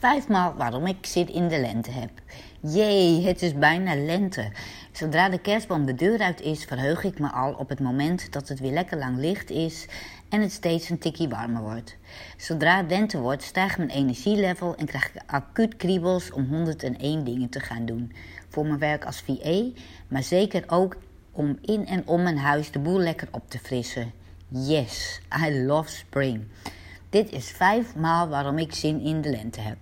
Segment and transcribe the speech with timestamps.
[0.00, 2.10] Vijfmaal waarom ik zin in de lente heb.
[2.60, 4.52] Jee, het is bijna lente.
[4.92, 8.48] Zodra de kerstboom de deur uit is, verheug ik me al op het moment dat
[8.48, 9.86] het weer lekker lang licht is
[10.28, 11.96] en het steeds een tikkie warmer wordt.
[12.36, 17.48] Zodra het lente wordt, stijgt mijn energielevel en krijg ik acuut kriebels om 101 dingen
[17.48, 18.12] te gaan doen.
[18.48, 19.64] Voor mijn werk als VA,
[20.08, 20.96] maar zeker ook
[21.32, 24.12] om in en om mijn huis de boel lekker op te frissen.
[24.48, 26.44] Yes, I love spring.
[27.10, 29.78] Dit is vijf maal waarom ik zin in de lente heb.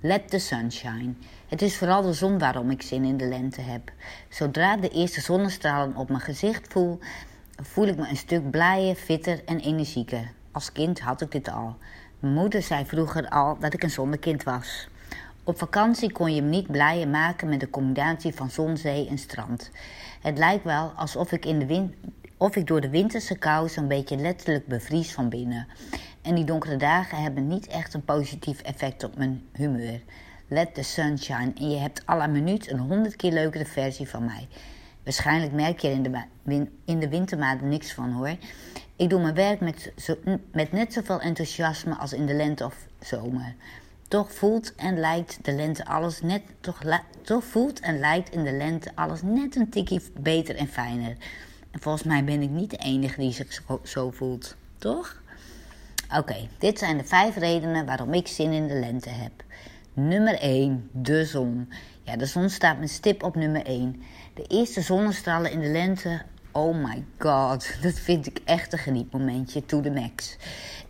[0.00, 1.14] Let the sunshine.
[1.48, 3.92] Het is vooral de zon waarom ik zin in de lente heb.
[4.28, 6.98] Zodra de eerste zonnestralen op mijn gezicht voel,
[7.62, 10.32] voel ik me een stuk blijer, fitter en energieker.
[10.52, 11.76] Als kind had ik dit al.
[12.18, 14.88] Mijn moeder zei vroeger al dat ik een zonnekind was.
[15.44, 19.18] Op vakantie kon je me niet blijer maken met de combinatie van zon, zee en
[19.18, 19.70] strand.
[20.20, 21.88] Het lijkt wel alsof ik, in de
[22.36, 25.66] of ik door de winterse kou zo'n beetje letterlijk bevries van binnen.
[26.22, 30.00] En die donkere dagen hebben niet echt een positief effect op mijn humeur.
[30.48, 34.24] Let the sunshine en je hebt à la minuut een honderd keer leukere versie van
[34.24, 34.48] mij.
[35.04, 36.02] Waarschijnlijk merk je er in
[36.44, 38.36] de, in de wintermaanden niks van hoor.
[38.96, 40.16] Ik doe mijn werk met, zo,
[40.52, 43.54] met net zoveel enthousiasme als in de lente of zomer.
[44.08, 46.42] Toch voelt en lijkt de lente alles net,
[47.22, 51.16] toch, voelt en lijkt in de lente alles net een tikje beter en fijner.
[51.70, 55.21] En volgens mij ben ik niet de enige die zich zo voelt, toch?
[56.16, 59.32] Oké, dit zijn de vijf redenen waarom ik zin in de lente heb.
[59.92, 61.72] Nummer 1, de zon.
[62.02, 64.02] Ja, de zon staat met stip op nummer 1.
[64.34, 69.64] De eerste zonnestralen in de lente, oh my god, dat vind ik echt een genietmomentje
[69.64, 70.36] to the max.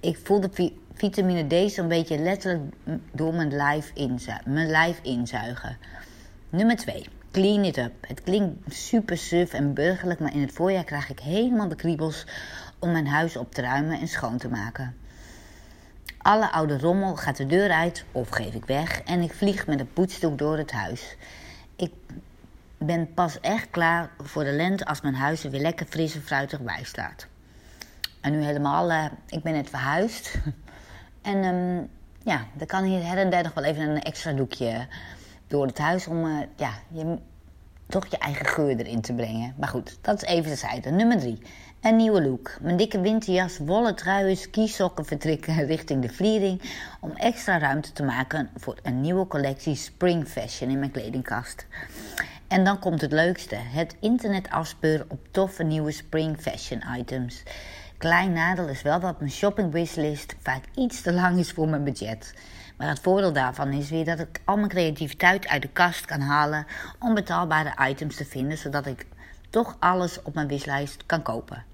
[0.00, 2.74] Ik voel de vitamine D zo'n beetje letterlijk
[3.12, 5.76] door mijn lijf, inzuigen, mijn lijf inzuigen.
[6.50, 7.92] Nummer 2, clean it up.
[8.00, 12.26] Het klinkt super suf en burgerlijk, maar in het voorjaar krijg ik helemaal de kriebels
[12.78, 14.94] om mijn huis op te ruimen en schoon te maken.
[16.22, 19.80] Alle oude rommel gaat de deur uit of geef ik weg en ik vlieg met
[19.80, 21.16] een poetsdoek door het huis.
[21.76, 21.92] Ik
[22.78, 26.22] ben pas echt klaar voor de lente als mijn huis er weer lekker fris en
[26.22, 27.26] fruitig bij staat.
[28.20, 30.38] En nu helemaal, uh, ik ben net verhuisd.
[31.22, 31.90] en um,
[32.22, 34.86] ja, dan kan hier her en der nog wel even een extra doekje
[35.46, 37.18] door het huis om uh, ja, je,
[37.86, 39.54] toch je eigen geur erin te brengen.
[39.58, 40.90] Maar goed, dat is even de zijde.
[40.90, 41.42] Nummer drie.
[41.80, 42.56] Een nieuwe look.
[42.60, 46.62] Mijn dikke winterjas, wollen truien, skisokken vertrekken richting de vliering...
[47.00, 51.66] om extra ruimte te maken voor een nieuwe collectie spring fashion in mijn kledingkast.
[52.48, 53.54] En dan komt het leukste.
[53.56, 57.42] Het internet afspeuren op toffe nieuwe spring fashion items.
[57.98, 61.84] Klein nadeel is wel dat mijn shopping wishlist vaak iets te lang is voor mijn
[61.84, 62.34] budget.
[62.76, 66.20] Maar het voordeel daarvan is weer dat ik al mijn creativiteit uit de kast kan
[66.20, 66.66] halen
[66.98, 69.06] om betaalbare items te vinden, zodat ik
[69.50, 71.64] toch alles op mijn wislijst kan kopen.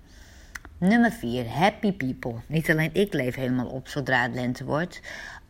[0.78, 1.48] Nummer 4.
[1.48, 2.34] Happy people.
[2.46, 5.00] Niet alleen ik leef helemaal op zodra het lente wordt.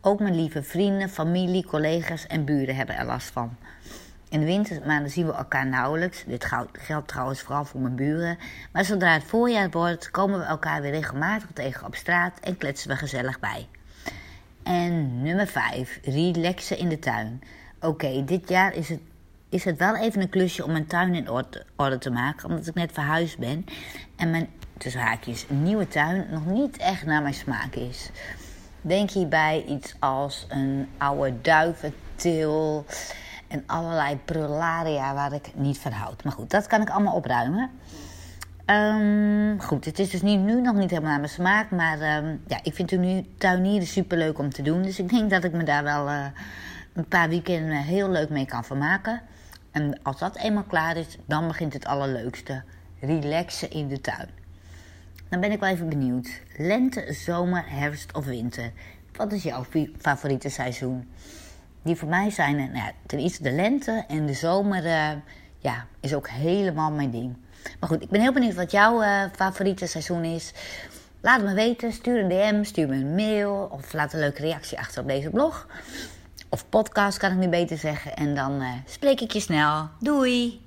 [0.01, 3.55] Ook mijn lieve vrienden, familie, collega's en buren hebben er last van.
[4.29, 6.23] In de wintermaanden zien we elkaar nauwelijks.
[6.25, 8.37] Dit geldt trouwens vooral voor mijn buren.
[8.71, 12.89] Maar zodra het voorjaar wordt, komen we elkaar weer regelmatig tegen op straat en kletsen
[12.89, 13.67] we gezellig bij.
[14.63, 15.99] En nummer 5.
[16.03, 17.41] Relaxen in de tuin.
[17.79, 19.01] Oké, dit jaar is het
[19.49, 21.29] is het wel even een klusje om mijn tuin in
[21.75, 22.49] orde, te maken.
[22.49, 23.65] Omdat ik net verhuisd ben.
[24.15, 28.09] En mijn, tussen haakjes, nieuwe tuin nog niet echt naar mijn smaak is.
[28.81, 32.85] Denk hierbij iets als een oude duiventil.
[33.47, 36.23] En allerlei prularia waar ik niet van houd.
[36.23, 37.69] Maar goed, dat kan ik allemaal opruimen.
[38.65, 41.71] Um, goed, het is dus niet, nu nog niet helemaal naar mijn smaak.
[41.71, 44.81] Maar um, ja, ik vind nu tuinieren super leuk om te doen.
[44.81, 46.25] Dus ik denk dat ik me daar wel uh,
[46.97, 49.21] een paar weekenden heel leuk mee kan vermaken.
[49.71, 52.63] En als dat eenmaal klaar is, dan begint het allerleukste.
[52.99, 54.29] Relaxen in de tuin.
[55.29, 56.29] Dan ben ik wel even benieuwd.
[56.57, 58.71] Lente, zomer, herfst of winter?
[59.15, 59.65] Wat is jouw
[59.97, 61.11] favoriete seizoen?
[61.81, 65.09] Die voor mij zijn nou ja, ten eerste de lente en de zomer uh,
[65.57, 67.35] ja, is ook helemaal mijn ding.
[67.79, 70.53] Maar goed, ik ben heel benieuwd wat jouw uh, favoriete seizoen is.
[71.21, 71.91] Laat me weten.
[71.91, 75.29] Stuur een DM, stuur me een mail of laat een leuke reactie achter op deze
[75.29, 75.67] blog.
[76.49, 78.15] Of podcast kan ik nu beter zeggen.
[78.15, 79.89] En dan uh, spreek ik je snel.
[79.99, 80.66] Doei!